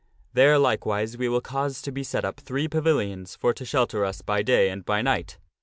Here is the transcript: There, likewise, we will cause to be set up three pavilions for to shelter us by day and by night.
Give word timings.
There, 0.33 0.57
likewise, 0.57 1.15
we 1.15 1.29
will 1.29 1.41
cause 1.41 1.79
to 1.83 1.91
be 1.91 2.01
set 2.03 2.25
up 2.25 2.39
three 2.39 2.67
pavilions 2.67 3.35
for 3.35 3.53
to 3.53 3.63
shelter 3.63 4.03
us 4.03 4.23
by 4.23 4.41
day 4.41 4.67
and 4.71 4.83
by 4.83 5.03
night. 5.03 5.37